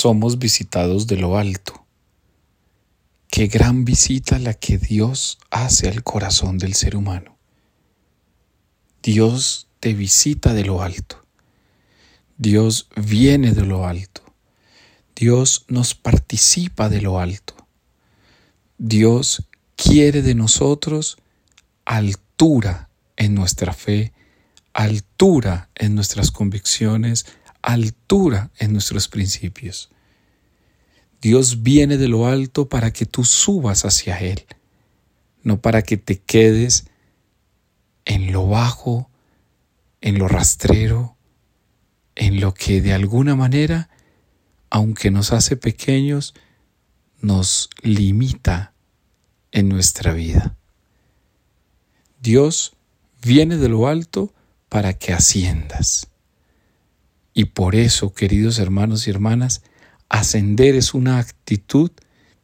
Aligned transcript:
somos 0.00 0.38
visitados 0.38 1.08
de 1.08 1.16
lo 1.16 1.36
alto. 1.36 1.84
Qué 3.28 3.48
gran 3.48 3.84
visita 3.84 4.38
la 4.38 4.54
que 4.54 4.78
Dios 4.78 5.38
hace 5.50 5.88
al 5.88 6.04
corazón 6.04 6.56
del 6.56 6.74
ser 6.74 6.94
humano. 6.94 7.36
Dios 9.02 9.66
te 9.80 9.94
visita 9.94 10.54
de 10.54 10.64
lo 10.64 10.82
alto. 10.82 11.26
Dios 12.36 12.88
viene 12.94 13.50
de 13.54 13.66
lo 13.66 13.88
alto. 13.88 14.22
Dios 15.16 15.64
nos 15.66 15.96
participa 15.96 16.88
de 16.88 17.02
lo 17.02 17.18
alto. 17.18 17.56
Dios 18.78 19.48
quiere 19.74 20.22
de 20.22 20.36
nosotros 20.36 21.18
altura 21.84 22.88
en 23.16 23.34
nuestra 23.34 23.72
fe, 23.72 24.12
altura 24.74 25.70
en 25.74 25.96
nuestras 25.96 26.30
convicciones, 26.30 27.26
altura 27.68 28.50
en 28.58 28.72
nuestros 28.72 29.08
principios. 29.08 29.90
Dios 31.20 31.62
viene 31.62 31.98
de 31.98 32.08
lo 32.08 32.26
alto 32.26 32.68
para 32.68 32.92
que 32.92 33.04
tú 33.04 33.24
subas 33.24 33.84
hacia 33.84 34.18
Él, 34.18 34.46
no 35.42 35.60
para 35.60 35.82
que 35.82 35.96
te 35.96 36.18
quedes 36.18 36.86
en 38.04 38.32
lo 38.32 38.48
bajo, 38.48 39.10
en 40.00 40.18
lo 40.18 40.28
rastrero, 40.28 41.16
en 42.14 42.40
lo 42.40 42.54
que 42.54 42.80
de 42.80 42.94
alguna 42.94 43.36
manera, 43.36 43.90
aunque 44.70 45.10
nos 45.10 45.32
hace 45.32 45.56
pequeños, 45.56 46.34
nos 47.20 47.68
limita 47.82 48.72
en 49.52 49.68
nuestra 49.68 50.12
vida. 50.14 50.56
Dios 52.20 52.74
viene 53.22 53.58
de 53.58 53.68
lo 53.68 53.88
alto 53.88 54.32
para 54.68 54.94
que 54.94 55.12
asciendas. 55.12 56.08
Y 57.38 57.44
por 57.44 57.76
eso, 57.76 58.12
queridos 58.12 58.58
hermanos 58.58 59.06
y 59.06 59.10
hermanas, 59.10 59.62
ascender 60.08 60.74
es 60.74 60.92
una 60.92 61.20
actitud 61.20 61.92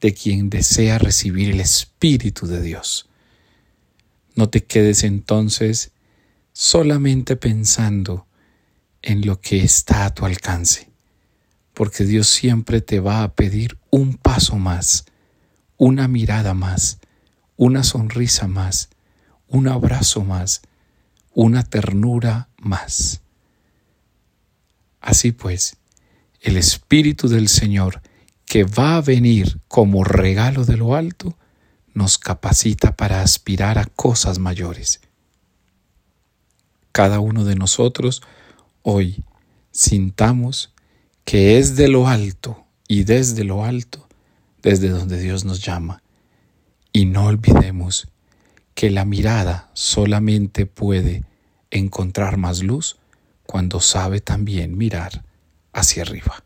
de 0.00 0.14
quien 0.14 0.48
desea 0.48 0.96
recibir 0.96 1.50
el 1.50 1.60
Espíritu 1.60 2.46
de 2.46 2.62
Dios. 2.62 3.06
No 4.34 4.48
te 4.48 4.64
quedes 4.64 5.04
entonces 5.04 5.92
solamente 6.54 7.36
pensando 7.36 8.26
en 9.02 9.26
lo 9.26 9.42
que 9.42 9.62
está 9.62 10.06
a 10.06 10.14
tu 10.14 10.24
alcance, 10.24 10.88
porque 11.74 12.04
Dios 12.04 12.26
siempre 12.26 12.80
te 12.80 12.98
va 12.98 13.24
a 13.24 13.34
pedir 13.34 13.76
un 13.90 14.16
paso 14.16 14.56
más, 14.56 15.04
una 15.76 16.08
mirada 16.08 16.54
más, 16.54 16.96
una 17.58 17.84
sonrisa 17.84 18.48
más, 18.48 18.88
un 19.48 19.68
abrazo 19.68 20.24
más, 20.24 20.62
una 21.34 21.62
ternura 21.62 22.48
más. 22.56 23.20
Así 25.08 25.32
pues, 25.32 25.78
el 26.42 26.58
Espíritu 26.58 27.28
del 27.28 27.48
Señor, 27.48 28.02
que 28.44 28.64
va 28.64 28.98
a 28.98 29.00
venir 29.00 29.58
como 29.66 30.04
regalo 30.04 30.66
de 30.66 30.76
lo 30.76 30.94
alto, 30.94 31.34
nos 31.94 32.18
capacita 32.18 32.94
para 32.94 33.22
aspirar 33.22 33.78
a 33.78 33.86
cosas 33.86 34.38
mayores. 34.38 35.00
Cada 36.92 37.20
uno 37.20 37.46
de 37.46 37.54
nosotros 37.54 38.20
hoy 38.82 39.24
sintamos 39.70 40.74
que 41.24 41.56
es 41.56 41.76
de 41.76 41.88
lo 41.88 42.06
alto 42.06 42.66
y 42.86 43.04
desde 43.04 43.44
lo 43.44 43.64
alto, 43.64 44.06
desde 44.60 44.90
donde 44.90 45.18
Dios 45.18 45.46
nos 45.46 45.62
llama. 45.62 46.02
Y 46.92 47.06
no 47.06 47.24
olvidemos 47.24 48.08
que 48.74 48.90
la 48.90 49.06
mirada 49.06 49.70
solamente 49.72 50.66
puede 50.66 51.24
encontrar 51.70 52.36
más 52.36 52.62
luz 52.62 52.98
cuando 53.50 53.80
sabe 53.80 54.20
también 54.20 54.76
mirar 54.76 55.24
hacia 55.72 56.02
arriba. 56.02 56.44